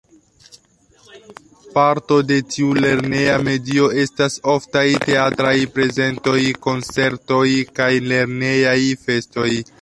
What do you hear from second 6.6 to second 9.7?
koncertoj kaj lernejaj festoj.